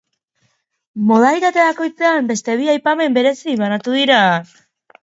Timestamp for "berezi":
3.21-3.57